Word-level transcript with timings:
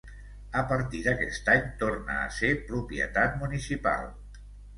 A 0.61 0.61
partir 0.69 1.01
d'aquest 1.07 1.51
any 1.55 1.67
torna 1.83 2.15
a 2.23 2.33
ser 2.39 2.51
propietat 2.71 3.39
municipal. 3.45 4.11